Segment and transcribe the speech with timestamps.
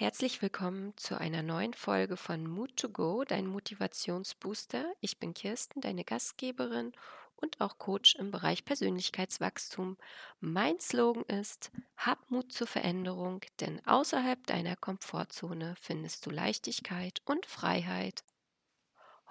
[0.00, 4.90] Herzlich willkommen zu einer neuen Folge von Mood to Go, dein Motivationsbooster.
[5.02, 6.92] Ich bin Kirsten, deine Gastgeberin
[7.36, 9.98] und auch Coach im Bereich Persönlichkeitswachstum.
[10.40, 17.44] Mein Slogan ist: Hab Mut zur Veränderung, denn außerhalb deiner Komfortzone findest du Leichtigkeit und
[17.44, 18.24] Freiheit.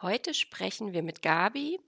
[0.03, 1.79] Heute sprechen wir mit Gabi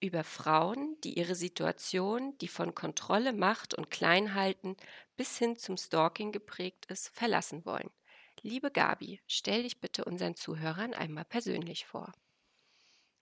[0.00, 4.78] über Frauen, die ihre Situation, die von Kontrolle, Macht und Kleinhalten
[5.18, 7.90] bis hin zum Stalking geprägt ist, verlassen wollen.
[8.42, 12.10] Liebe Gabi, stell dich bitte unseren Zuhörern einmal persönlich vor.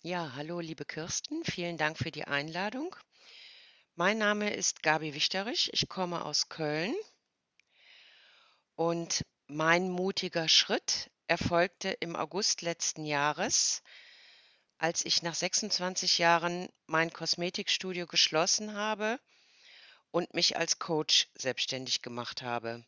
[0.02, 2.94] Ja, hallo liebe Kirsten, vielen Dank für die Einladung.
[3.96, 6.94] Mein Name ist Gabi Wichterich, ich komme aus Köln
[8.76, 13.82] und mein mutiger Schritt erfolgte im August letzten Jahres,
[14.78, 19.18] als ich nach 26 Jahren mein Kosmetikstudio geschlossen habe
[20.12, 22.84] und mich als Coach selbstständig gemacht habe.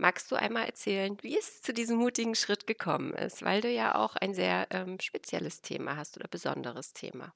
[0.00, 3.96] Magst du einmal erzählen, wie es zu diesem mutigen Schritt gekommen ist, weil du ja
[3.96, 7.34] auch ein sehr ähm, spezielles Thema hast oder besonderes Thema?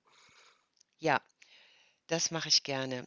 [1.00, 1.20] Ja,
[2.06, 3.04] das mache ich gerne.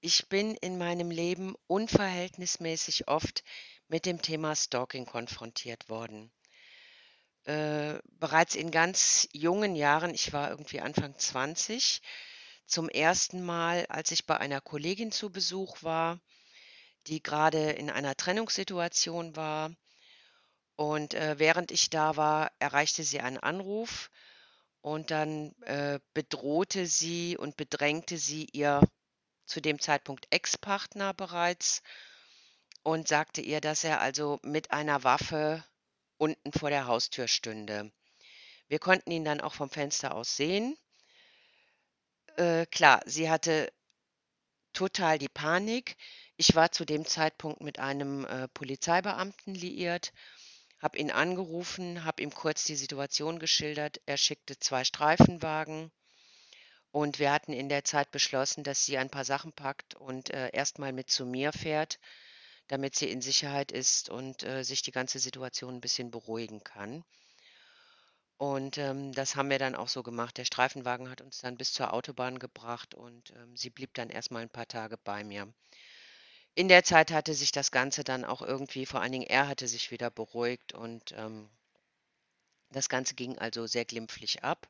[0.00, 3.44] Ich bin in meinem Leben unverhältnismäßig oft
[3.88, 6.32] mit dem Thema Stalking konfrontiert worden.
[7.44, 12.00] Äh, bereits in ganz jungen Jahren, ich war irgendwie Anfang 20,
[12.64, 16.20] zum ersten Mal, als ich bei einer Kollegin zu Besuch war,
[17.06, 19.72] die gerade in einer Trennungssituation war.
[20.76, 24.10] Und äh, während ich da war, erreichte sie einen Anruf
[24.80, 28.80] und dann äh, bedrohte sie und bedrängte sie ihr
[29.46, 31.82] zu dem Zeitpunkt Ex-Partner bereits
[32.82, 35.64] und sagte ihr, dass er also mit einer Waffe
[36.18, 37.92] unten vor der Haustür stünde.
[38.68, 40.76] Wir konnten ihn dann auch vom Fenster aus sehen.
[42.36, 43.72] Äh, klar, sie hatte
[44.72, 45.96] total die Panik.
[46.36, 50.12] Ich war zu dem Zeitpunkt mit einem äh, Polizeibeamten liiert,
[50.80, 54.00] habe ihn angerufen, habe ihm kurz die Situation geschildert.
[54.06, 55.92] Er schickte zwei Streifenwagen
[56.90, 60.50] und wir hatten in der Zeit beschlossen, dass sie ein paar Sachen packt und äh,
[60.52, 62.00] erstmal mit zu mir fährt,
[62.68, 67.04] damit sie in Sicherheit ist und äh, sich die ganze Situation ein bisschen beruhigen kann.
[68.36, 70.36] Und ähm, das haben wir dann auch so gemacht.
[70.38, 74.42] Der Streifenwagen hat uns dann bis zur Autobahn gebracht und ähm, sie blieb dann erstmal
[74.42, 75.52] ein paar Tage bei mir.
[76.56, 79.66] In der Zeit hatte sich das Ganze dann auch irgendwie, vor allen Dingen er hatte
[79.66, 81.48] sich wieder beruhigt und ähm,
[82.70, 84.68] das Ganze ging also sehr glimpflich ab.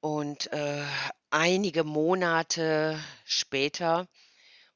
[0.00, 0.84] Und äh,
[1.30, 4.08] einige Monate später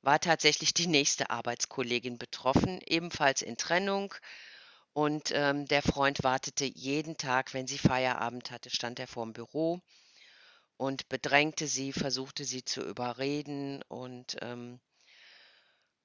[0.02, 4.14] war tatsächlich die nächste Arbeitskollegin betroffen, ebenfalls in Trennung.
[4.92, 9.80] Und ähm, der Freund wartete jeden Tag, wenn sie Feierabend hatte, stand er vorm Büro
[10.76, 14.78] und bedrängte sie, versuchte sie zu überreden und ähm,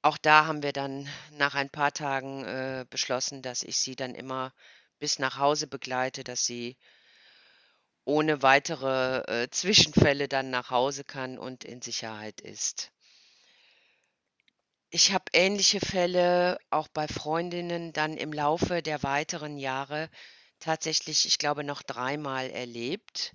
[0.02, 4.16] auch da haben wir dann nach ein paar Tagen, äh, beschlossen, dass ich sie dann
[4.16, 4.54] immer
[5.00, 6.78] bis nach Hause begleite, dass sie
[8.06, 12.92] ohne weitere, äh, Zwischenfälle dann nach Hause kann und in Sicherheit ist.
[14.92, 20.10] Ich habe ähnliche Fälle auch bei Freundinnen dann im Laufe der weiteren Jahre
[20.60, 23.34] tatsächlich, ich glaube, noch dreimal erlebt.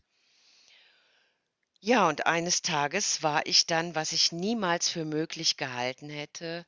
[1.87, 6.65] Ja, und eines Tages war ich dann, was ich niemals für möglich gehalten hätte,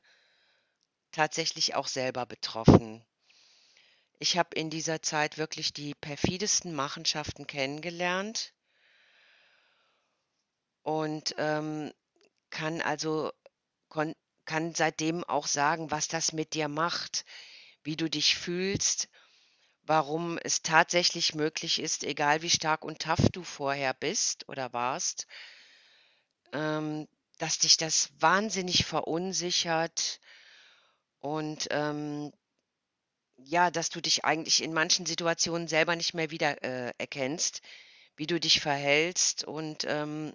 [1.11, 3.03] tatsächlich auch selber betroffen.
[4.19, 8.53] Ich habe in dieser Zeit wirklich die perfidesten Machenschaften kennengelernt
[10.83, 11.91] und, ähm,
[12.49, 13.31] kann also
[14.45, 17.25] kann seitdem auch sagen, was das mit dir macht,
[17.83, 19.09] wie du dich fühlst
[19.87, 25.27] warum es tatsächlich möglich ist, egal wie stark und tough du vorher bist oder warst,
[26.53, 27.07] ähm,
[27.39, 30.19] dass dich das wahnsinnig verunsichert
[31.19, 32.31] und ähm,
[33.37, 37.61] ja, dass du dich eigentlich in manchen Situationen selber nicht mehr wieder äh, erkennst,
[38.15, 40.33] wie du dich verhältst und ähm,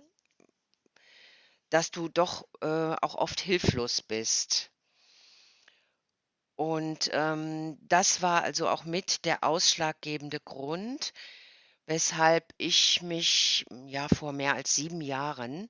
[1.71, 2.67] dass du doch äh,
[3.01, 4.72] auch oft hilflos bist.
[6.57, 11.13] Und, ähm, das war also auch mit der ausschlaggebende Grund,
[11.87, 15.69] weshalb ich mich, ja, vor mehr als 7 Jahren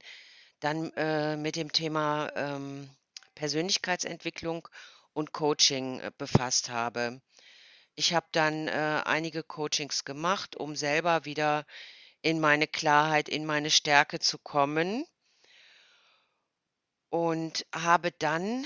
[0.61, 2.91] dann, äh, mit dem Thema, ähm,
[3.35, 4.69] Persönlichkeitsentwicklung
[5.15, 7.21] und Coaching, äh, befasst habe.
[7.97, 11.67] Ich habe dann, äh, einige Coachings gemacht, um selber wieder
[12.23, 15.05] in meine Klarheit, in meine Stärke zu kommen
[17.11, 18.65] und habe dann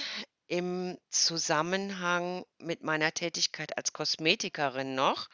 [0.48, 5.28] im Zusammenhang mit meiner Tätigkeit als Kosmetikerin noch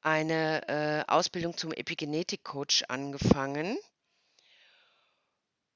[0.00, 3.78] eine, äh, Ausbildung zum Epigenetik-Coach angefangen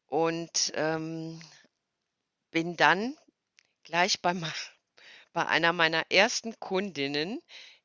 [0.07, 1.41] und, ähm,
[2.51, 3.17] bin dann
[3.83, 4.35] gleich bei
[5.33, 7.41] bei einer meiner ersten Kundinnen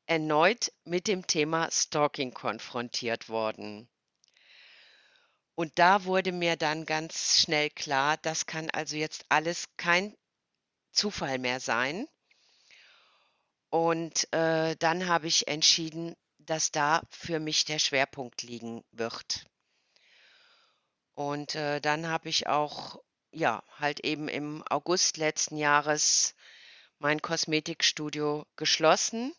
[0.06, 3.88] erneut mit dem Thema Stalking konfrontiert worden.
[5.54, 10.14] Und da wurde mir dann ganz schnell klar, das kann also jetzt alles kein
[10.98, 12.08] Zufall mehr sein.
[13.70, 19.46] Und, äh, dann habe ich entschieden, dass da für mich der Schwerpunkt liegen wird.
[21.14, 23.00] Und, äh, dann habe ich auch,
[23.30, 26.34] ja, halt eben im August letzten Jahres
[26.98, 29.32] mein Kosmetikstudio geschlossen,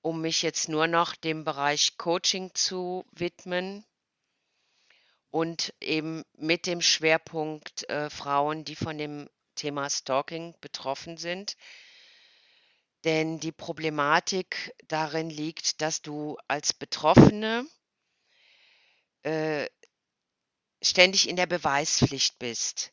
[0.00, 3.84] um mich jetzt nur noch dem Bereich Coaching zu widmen
[5.30, 9.28] und eben mit dem Schwerpunkt, äh, Frauen, die von dem
[9.60, 11.56] Thema Stalking betroffen sind.
[13.04, 17.66] Denn die Problematik darin liegt, dass du als Betroffene
[19.22, 19.68] äh,
[20.82, 22.90] ständig in der Beweispflicht bist.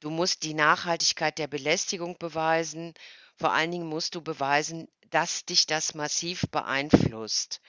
[0.00, 2.94] Du musst die Nachhaltigkeit der Belästigung beweisen.
[3.36, 7.60] Vor allen Dingen musst du beweisen, dass dich das massiv beeinflusst.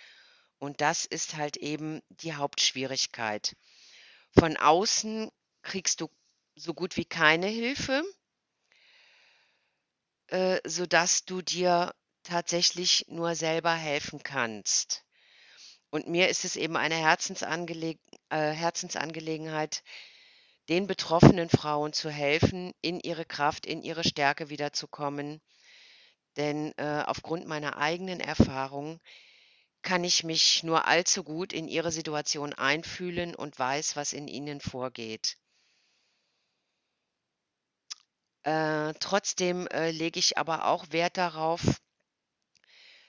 [0.58, 3.56] Und das ist halt eben die Hauptschwierigkeit.
[4.32, 6.10] Von außen kriegst du
[6.56, 8.04] so gut wie keine Hilfe,
[10.32, 11.94] äh, sodass du dir
[12.24, 15.04] tatsächlich nur selber helfen kannst.
[15.90, 18.00] Und mir ist es eben eine Herzensangeleg
[18.30, 19.84] äh, Herzensangelegenheit,
[20.70, 25.42] den betroffenen Frauen zu helfen, in ihre Kraft, in ihre Stärke wiederzukommen.
[26.38, 29.02] Denn äh, aufgrund meiner eigenen Erfahrung
[29.82, 34.62] kann ich mich nur allzu gut in ihre Situation einfühlen und weiß, was in ihnen
[34.62, 35.38] vorgeht.
[38.44, 41.62] Äh, trotzdem äh, lege ich aber auch Wert darauf,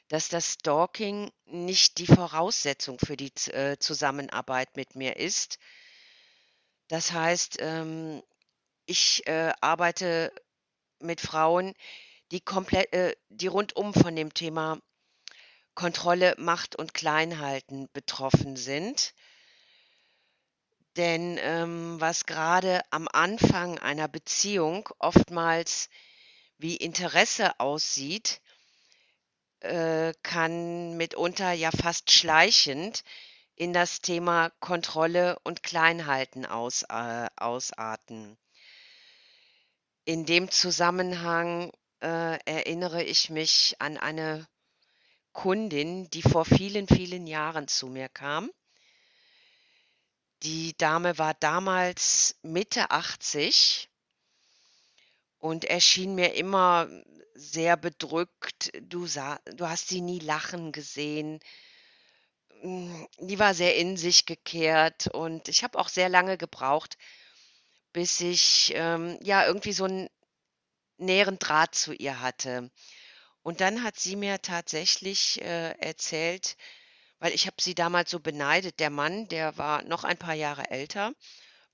[0.08, 5.58] dass das Stalking nicht die Voraussetzung für die äh, Zusammenarbeit mit mir ist.
[6.88, 8.22] Das heißt, ähm,
[8.84, 10.32] ich, äh, arbeite
[10.98, 11.72] mit Frauen,
[12.30, 14.78] die komplett äh, die rundum von dem Thema
[15.74, 19.14] Kontrolle, Macht und Kleinhalten betroffen sind.
[20.96, 25.88] Denn, ähm, was gerade am Anfang einer Beziehung oftmals
[26.58, 28.40] wie Interesse aussieht
[29.62, 33.04] äh, kann mitunter ja fast schleichend
[33.54, 38.36] in das Thema Kontrolle und Kleinhalten aus äh, ausarten.
[40.04, 44.48] In dem Zusammenhang, äh, erinnere ich mich an eine
[45.32, 48.50] Kundin, die vor vielen, vielen Jahren zu mir kam.
[50.42, 53.88] Die Dame war damals Mitte 80
[55.38, 56.88] und erschien mir immer
[57.34, 58.72] sehr bedrückt.
[58.82, 61.38] Du sah du hast sie nie lachen gesehen.
[62.62, 66.96] Die war sehr in sich gekehrt und ich habe auch sehr lange gebraucht,
[67.92, 70.08] bis ich, ähm, ja, irgendwie so einen
[70.98, 72.70] näheren Draht zu ihr hatte.
[73.42, 76.56] Und dann hat sie mir tatsächlich, äh, erzählt
[77.22, 78.80] weil ich habe sie damals so beneidet.
[78.80, 81.14] Der Mann, der war noch ein paar Jahre älter,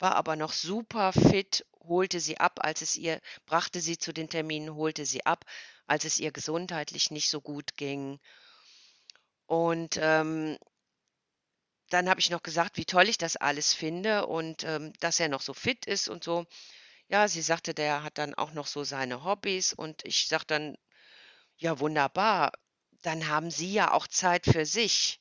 [0.01, 4.29] war aber noch super fit holte sie ab, als es ihr brachte sie zu den
[4.31, 5.45] Terminen, holte sie ab,
[5.89, 8.21] als es ihr gesundheitlich nicht so gut ging.
[9.47, 10.59] Und, ähm
[11.91, 15.29] dann habe ich noch gesagt, wie toll ich das alles finde und, ähm, dass er
[15.29, 16.47] noch so fit ist und so.
[17.09, 20.77] Ja, sie sagte, der hat dann auch noch so seine Hobbys und ich sage dann:
[21.59, 22.53] „Ja, wunderbar,
[23.03, 25.21] dann haben Sie ja auch Zeit für sich.“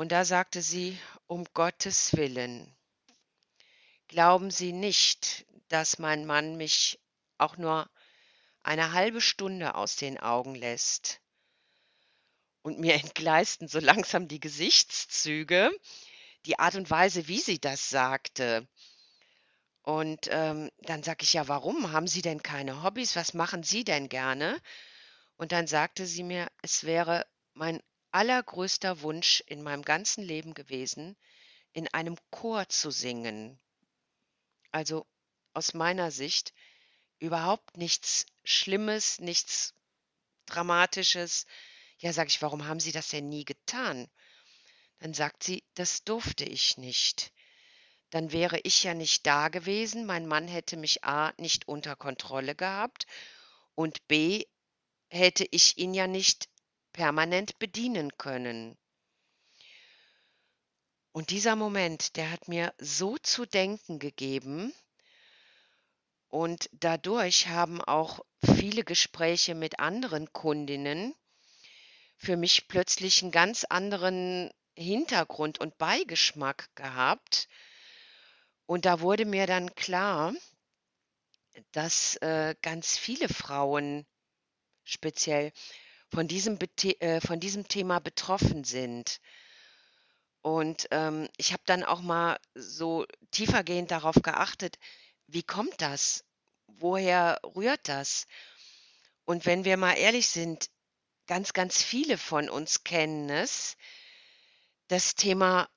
[0.00, 2.74] Und da sagte sie: „Um Gottes Willen.“
[4.08, 6.98] Glauben Sie nicht, dass mein Mann mich
[7.36, 7.86] auch nur
[8.62, 11.20] eine halbe Stunde aus den Augen lässt.
[12.62, 15.70] Und mir entgleisten so langsam die Gesichtszüge,
[16.46, 18.66] die Art und Weise, wie sie das sagte.
[19.82, 21.92] Und, ähm, dann sage ich: „Ja, warum?
[21.92, 23.16] Haben Sie denn keine Hobbys?
[23.16, 24.62] Was machen Sie denn gerne?“
[25.36, 31.16] Und dann sagte sie mir, es wäre mein allergrößter Wunsch in meinem ganzen Leben gewesen,
[31.72, 33.60] in einem Chor zu singen.
[34.72, 35.06] Also,
[35.54, 36.52] aus meiner Sicht
[37.20, 39.74] überhaupt nichts Schlimmes, nichts
[40.46, 41.46] Dramatisches.
[41.98, 44.08] Ja, sage ich: „Warum haben Sie das denn nie getan?“
[45.00, 47.32] Dann sagt sie: „Das durfte ich nicht.
[48.10, 50.06] Dann wäre ich ja nicht da gewesen.
[50.06, 53.06] Mein Mann hätte mich A nicht unter Kontrolle gehabt
[53.74, 54.46] und B
[55.10, 56.48] hätte ich ihn ja nicht
[56.92, 58.76] permanent bedienen können.“
[61.12, 64.72] Und dieser Moment, der hat mir so zu denken gegeben.
[66.28, 71.14] Und dadurch haben auch viele Gespräche mit anderen Kundinnen
[72.16, 77.48] für mich plötzlich einen ganz anderen Hintergrund und Beigeschmack gehabt.
[78.66, 80.32] Und da wurde mir dann klar,
[81.72, 84.06] dass, äh, ganz viele Frauen
[84.84, 85.52] speziell
[86.10, 86.58] von diesem
[87.00, 89.20] äh, von diesem Thema betroffen sind.
[90.42, 94.78] Und, ähm, ich habe dann auch mal so tiefergehend darauf geachtet:
[95.26, 96.24] Wie kommt das?
[96.66, 98.26] Woher rührt das?
[99.24, 100.68] Und wenn wir mal ehrlich sind,
[101.26, 103.76] ganz, ganz viele von uns kennen es.
[104.88, 105.68] Das Thema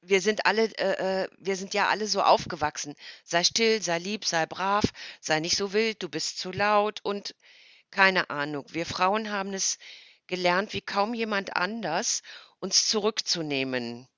[0.00, 4.24] wir sind alle äh, äh, wir sind ja alle so aufgewachsen: „Sei still, sei lieb,
[4.24, 4.84] sei brav,
[5.20, 7.34] sei nicht so wild, du bist zu laut“ und
[7.90, 8.64] keine Ahnung.
[8.68, 9.78] Wir Frauen haben es
[10.26, 12.22] gelernt wie kaum jemand anders,
[12.58, 14.08] uns zurückzunehmen.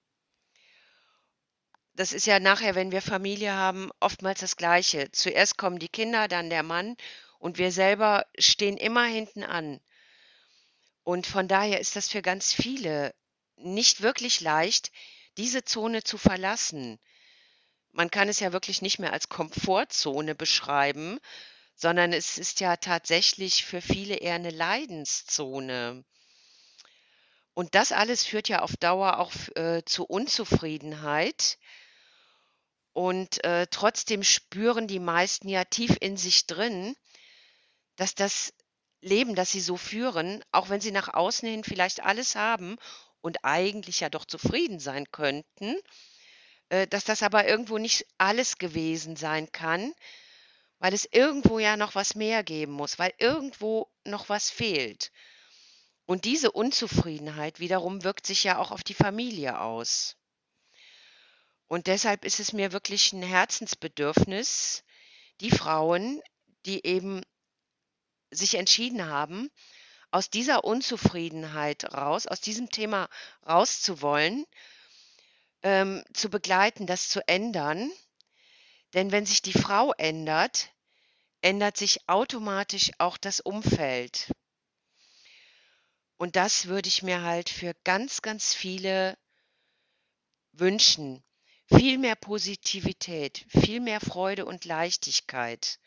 [1.94, 5.10] Das ist ja nachher, wenn wir Familie haben, oftmals das Gleiche.
[5.10, 6.96] Zuerst kommen die Kinder, dann der Mann
[7.38, 9.80] und wir selber stehen immer hinten an.
[11.02, 13.14] Und von daher ist das für ganz viele
[13.56, 14.92] nicht wirklich leicht,
[15.36, 16.98] diese Zone zu verlassen.
[17.92, 21.18] Man kann es ja wirklich nicht mehr als Komfortzone beschreiben,
[21.78, 26.04] sondern es ist ja tatsächlich für viele eher eine Leidenszone.
[27.54, 31.56] Und das alles führt ja auf Dauer auch äh, zu Unzufriedenheit.
[32.92, 36.96] Und, äh, trotzdem spüren die meisten ja tief in sich drin,
[37.94, 38.52] dass das
[39.00, 42.76] Leben, das sie so führen, auch wenn sie nach außen hin vielleicht alles haben
[43.20, 45.76] und eigentlich ja doch zufrieden sein könnten,
[46.70, 49.94] äh, dass das aber irgendwo nicht alles gewesen sein kann,
[50.78, 55.12] weil es irgendwo ja noch was mehr geben muss, weil irgendwo noch was fehlt.
[56.06, 60.16] Und diese Unzufriedenheit wiederum wirkt sich ja auch auf die Familie aus.
[61.66, 64.84] Und deshalb ist es mir wirklich ein Herzensbedürfnis,
[65.40, 66.22] die Frauen,
[66.64, 67.22] die eben
[68.30, 69.50] sich entschieden haben,
[70.10, 73.08] aus dieser Unzufriedenheit raus, aus diesem Thema
[73.46, 74.46] rauszuwollen,
[75.62, 77.90] ähm, zu begleiten, das zu ändern.
[78.94, 80.70] Denn wenn sich die Frau ändert,
[81.42, 84.32] ändert sich automatisch auch das Umfeld.
[86.18, 89.16] Und das würde ich mir halt für ganz, ganz viele
[90.52, 91.24] wünschen.
[91.72, 95.78] Viel mehr Positivität, viel mehr Freude und Leichtigkeit.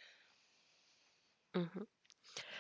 [1.54, 1.88] Mhm.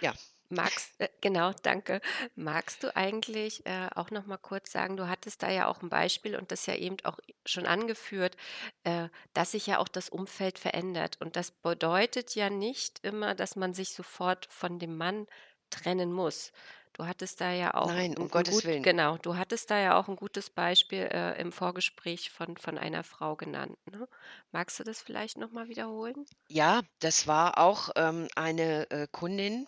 [0.02, 0.14] Ja.
[0.52, 2.02] Magst äh, genau, danke.
[2.36, 5.88] Magst du eigentlich, äh, auch noch mal kurz sagen du hattest da ja auch ein
[5.90, 8.36] Beispiel und das ja eben auch schon angeführt,
[8.84, 11.22] äh, dass sich ja auch das Umfeld verändert.
[11.22, 15.26] Und das bedeutet ja nicht immer, dass man sich sofort von dem Mann
[15.70, 16.52] trennen muss.
[16.94, 18.84] Du hattest da ja auch Nein, um 'n 'n Gottes gut Willen.
[18.84, 23.06] genau, du hattest da ja auch ein gutes Beispiel, äh, im Vorgespräch von von einer
[23.06, 24.06] Frau genannt, ne?
[24.52, 26.26] Magst du das vielleicht noch mal wiederholen?
[26.50, 29.68] Ja, das war auch, ähm, eine, äh, Kundin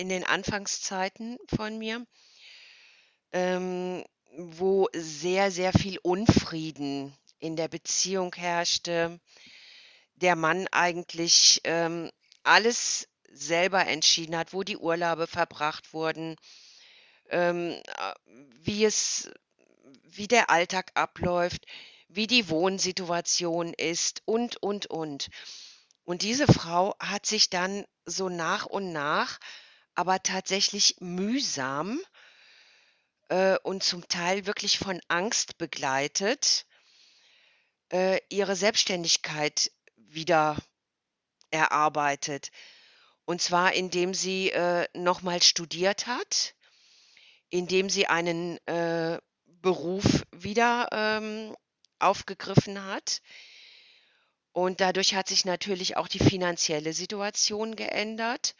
[0.00, 2.06] in den Anfangszeiten von mir,
[3.32, 4.02] ähm,
[4.34, 9.20] wo sehr, sehr viel Unfrieden in der Beziehung herrschte.
[10.14, 12.10] Der Mann eigentlich, ähm,
[12.42, 16.36] alles selber entschieden hat, wo die Urlaube verbracht wurden,
[17.28, 18.14] ähm, a
[18.62, 19.30] wie es
[20.12, 21.66] wie der Alltag abläuft,
[22.08, 25.28] wie die Wohnsituation ist und, und, und.
[26.04, 29.38] Und diese Frau hat sich dann so nach und nach,
[29.94, 32.00] aber tatsächlich mühsam,
[33.30, 36.66] äh, und zum Teil wirklich von Angst begleitet,
[37.92, 40.56] äh, ihre Selbstständigkeit wieder
[41.50, 42.50] erarbeitet.
[43.24, 46.54] Und zwar indem sie, äh, noch studiert hat,
[47.48, 49.18] indem sie einen, äh,
[49.62, 51.54] Beruf wieder, ähm,
[51.98, 53.20] aufgegriffen hat.
[54.52, 58.54] Und dadurch hat sich natürlich auch die finanzielle Situation geändert.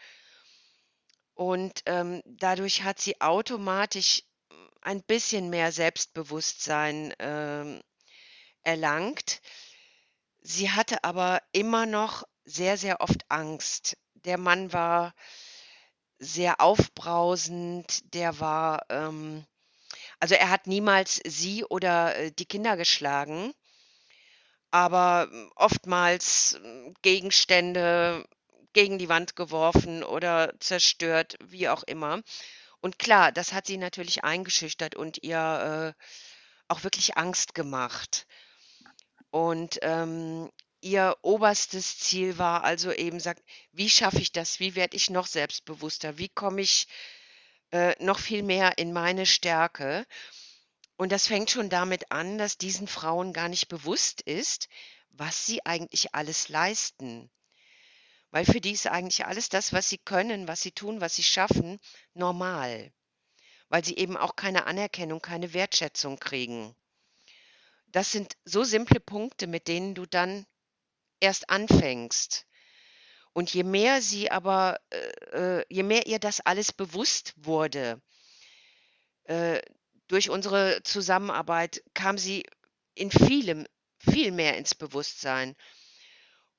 [1.41, 4.25] Und, ähm, dadurch hat sie automatisch
[4.83, 7.81] ein bisschen mehr Selbstbewusstsein, ähm,
[8.63, 9.41] erlangt.
[10.43, 13.97] Sie hatte aber immer noch sehr, sehr oft Angst.
[14.15, 15.15] Der Mann war
[16.21, 19.45] sehr aufbrausend, der war, ähm
[20.21, 23.55] also, er hat niemals sie oder, äh, die Kinder geschlagen,
[24.73, 28.25] aber, hm, oftmals, hm, Gegenstände
[28.73, 32.23] gegen die Wand geworfen oder zerstört, wie auch immer.
[32.81, 36.05] Und klar, das hat sie natürlich eingeschüchtert und ihr, äh,
[36.69, 38.27] auch wirklich Angst gemacht.
[39.31, 40.51] Und, ähm,
[40.83, 44.61] ihr oberstes Ziel war also eben sagt: „Wie schaffe ich das?
[44.61, 46.17] Wie werde ich noch selbstbewusster?
[46.19, 46.87] Wie komme ich,
[47.73, 50.07] äh, noch viel mehr in meine Stärke?“
[50.97, 54.69] Und das fängt schon damit an, dass diesen Frauen gar nicht bewusst ist,
[55.11, 57.31] was sie eigentlich alles leisten.
[58.31, 61.23] Weil für die ist eigentlich alles das, was sie können, was sie tun, was sie
[61.23, 61.81] schaffen,
[62.15, 62.93] normal,
[63.69, 66.75] weil sie eben auch keine Anerkennung, keine Wertschätzung kriegen.
[67.89, 70.47] Das sind so simple Punkte, mit denen du dann
[71.19, 72.47] erst anfängst.
[73.33, 78.01] Und je mehr sie aber äh, äh, je mehr ihr das alles bewusst wurde
[79.31, 79.63] äh,
[80.09, 82.45] durch unsere Zusammenarbeit kam sie
[82.95, 83.65] in vielem
[83.99, 85.55] viel mehr ins Bewusstsein.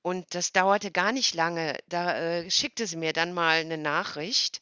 [0.04, 1.78] Und das dauerte gar nicht lange.
[1.88, 4.62] Da, äh, schickte sie mir dann mal 'ne Nachricht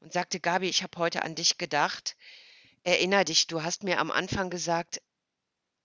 [0.00, 2.16] und sagte: „Gabi, ich habe heute an dich gedacht.
[2.84, 5.02] Erinner dich, du hast mir am Anfang gesagt,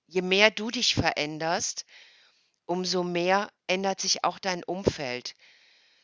[0.08, 1.86] je mehr du dich veränderst,
[2.66, 5.36] umso mehr ändert sich auch dein Umfeld.“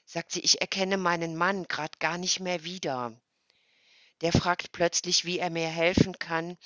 [0.05, 3.13] Sagt sie: „Ich erkenne meinen Mann grad gar nicht mehr wieder.
[4.21, 6.57] Der fragt plötzlich, wie er mir helfen kann,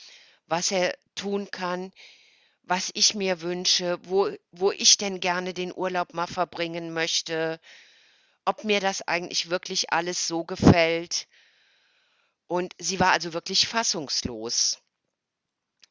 [0.48, 1.92] was er tun kann,
[2.64, 7.60] was ich mir wünsche, wo wo ich denn gerne den Urlaub mal verbringen möchte,
[8.46, 11.28] ob mir das eigentlich wirklich alles so gefällt.“
[12.48, 14.78] Und sie war also wirklich fassungslos.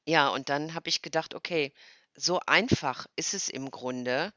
[0.06, 1.72] Ja, und dann habe ich gedacht: „Okay,
[2.14, 4.32] so einfach ist es im Grunde.“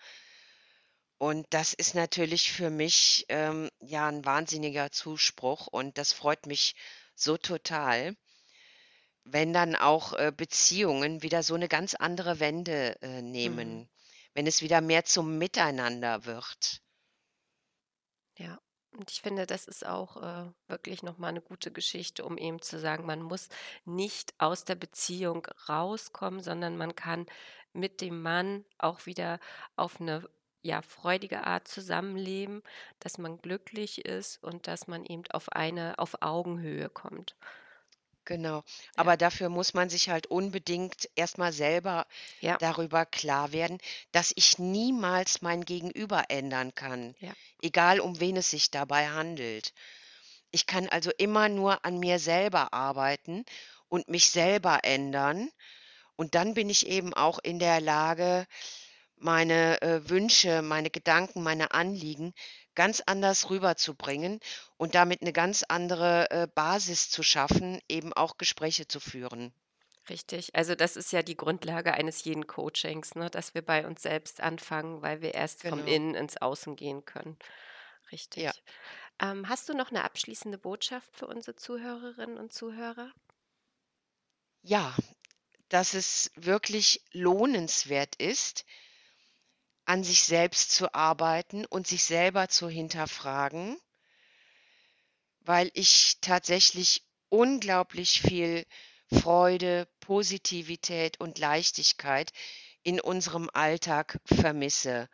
[1.17, 6.75] Und das ist natürlich für mich, ähm, ja, 'n wahnsinniger Zuspruch und das freut mich
[7.15, 8.15] so total
[9.25, 13.79] wenn dann auch, äh, Beziehungen wieder so 'ne ganz andere Wende, äh, Mhm.
[13.79, 13.89] nehmen,
[14.33, 16.79] wenn es wieder mehr zum Miteinander wird.
[18.37, 18.59] Ja,
[18.97, 22.61] und ich finde, das ist auch, äh, wirklich noch mal 'ne gute Geschichte, um eben
[22.61, 23.49] zu sagen, man muss
[23.85, 27.27] nicht aus der Beziehung rauskommen, sondern man kann
[27.73, 29.39] mit dem Mann auch wieder
[29.75, 30.27] auf 'ne,
[30.63, 32.63] ja, freudige Art zusammenleben,
[32.99, 37.35] dass man glücklich ist und dass man eben auf eine auf Augenhöhe kommt.
[38.25, 38.63] Genau, Ja.
[38.95, 42.05] aber dafür muss man sich halt unbedingt erst mal selber
[42.41, 42.57] Ja.
[42.57, 43.79] darüber klar werden,
[44.11, 47.33] dass ich niemals mein Gegenüber ändern kann, Ja.
[47.61, 49.73] egal um wen es sich dabei handelt.
[50.51, 53.45] Ich kann also immer nur an mir selber arbeiten
[53.89, 55.49] und mich selber ändern
[56.15, 58.47] und dann bin ich eben auch in der Lage,
[59.17, 62.33] meine, äh, Wünsche, meine Gedanken, meine Anliegen
[62.75, 64.39] ganz anders rüberzubringen
[64.77, 69.53] und damit 'ne ganz andere, äh, Basis zu schaffen, eben auch Gespräche zu führen.
[70.09, 70.53] Richtig.
[70.55, 74.41] Also, das ist ja die Grundlage eines jeden Coachings, ne, dass wir bei uns selbst
[74.41, 75.85] anfangen, weil wir erst vom Genau.
[75.85, 77.37] Innen ins Außen gehen können.
[78.37, 78.53] Ja.
[78.53, 78.63] Richtig.
[79.21, 83.11] Ähm, hast du noch 'ne abschließende Botschaft für unsere Zuhörerinnen und Zuhörer?
[84.65, 84.95] Ja,
[85.69, 88.65] dass es wirklich lohnenswert ist
[89.85, 93.77] an sich selbst zu arbeiten und sich selber zu hinterfragen
[95.45, 98.65] weil ich tatsächlich unglaublich viel
[99.11, 102.31] Freude, Positivität und Leichtigkeit
[102.83, 105.09] in unserem Alltag vermisse.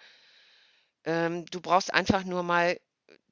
[1.04, 2.80] Ähm, du brauchst einfach nur mal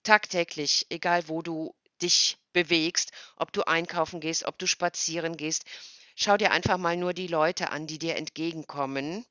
[0.04, 5.66] tagtäglich, egal wo du dich bewegst, ob du einkaufen gehst, ob du spazieren gehst,
[6.16, 9.26] schau dir einfach mal nur die Leute an, die dir entgegenkommen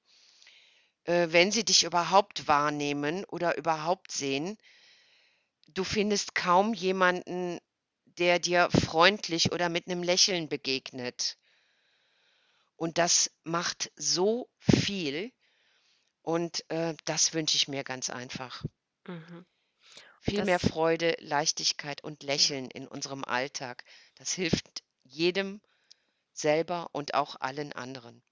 [1.06, 4.56] äh, wenn sie dich überhaupt wahrnehmen oder überhaupt sehen.
[5.68, 7.58] Du findest kaum jemanden,
[8.04, 11.36] der dir freundlich oder mit 'nem Lächeln begegnet.
[12.78, 15.32] Und das macht so viel
[16.22, 18.64] und, äh, das wünsche ich mir ganz einfach.
[19.08, 19.46] Mhm.
[20.20, 22.22] Viel mehr das Freude, Leichtigkeit und.
[22.22, 23.84] Lächeln in unserem Alltag.
[24.16, 25.60] Das hilft jedem
[26.32, 28.22] selber und auch allen anderen.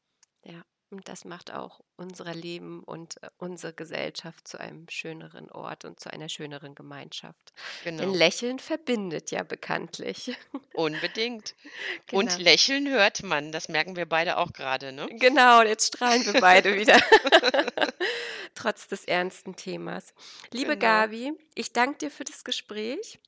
[0.45, 5.85] Ja, und das macht auch unser Leben und, äh, unsere Gesellschaft zu einem schöneren Ort
[5.85, 7.53] und zu einer schöneren Gemeinschaft.
[7.85, 8.15] Denn Genau.
[8.15, 10.37] Lächeln verbindet ja bekanntlich.
[10.73, 11.55] Unbedingt.
[12.13, 12.43] Und Genau.
[12.43, 15.09] lächeln hört man, das merken wir beide auch grade, ne?
[15.19, 16.99] Genau, jetzt strahlen wir beide wieder,
[18.55, 20.15] trotz des ernsten Themas.
[20.53, 20.81] Liebe Genau.
[20.81, 23.19] Gabi, ich danke dir für das Gespräch.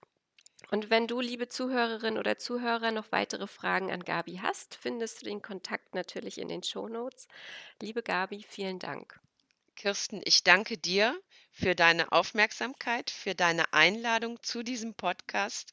[0.71, 5.27] Und wenn du, liebe Zuhörerin oder Zuhörer, noch weitere Fragen an Gabi hast, findest du
[5.27, 7.29] den Kontakt natürlich in den Shownotes.
[7.81, 9.21] Liebe Gabi, vielen Dank.
[9.77, 11.19] Kirsten, ich danke dir
[11.53, 15.73] für deine Aufmerksamkeit, für deine Einladung zu diesem Podcast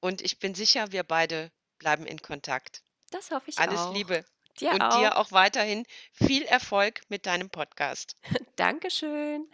[0.00, 2.82] und ich bin sicher, wir beide bleiben in Kontakt.
[3.10, 3.94] Das hoffe ich Alles auch.
[3.94, 4.24] Liebe
[4.60, 5.26] Dir und dir auch.
[5.26, 8.16] auch weiterhin viel Erfolg mit deinem Podcast.
[8.56, 9.46] Dankeschön.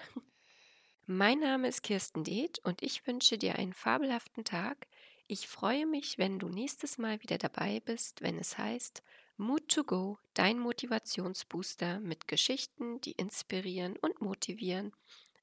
[1.06, 4.86] Mein Name ist Kirsten Deth und ich wünsche dir einen fabelhaften Tag.
[5.26, 9.02] Ich freue mich, wenn du nächstes Mal wieder dabei bist, wenn es heißt:
[9.36, 14.92] „Mood to Go, dein Motivationsbooster mit Geschichten, die inspirieren und motivieren.“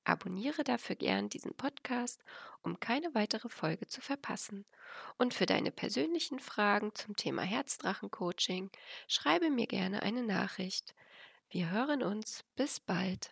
[0.04, 2.24] Abonniere dafür gern diesen Podcast,
[2.64, 4.66] um keine weitere Folge zu verpassen.
[5.20, 8.72] Und für deine persönlichen Fragen zum Thema Herzdrachen-Coaching
[9.08, 10.96] schreibe mir gerne eine Nachricht.
[11.50, 12.44] Wir hören uns.
[12.56, 13.30] Bis bald.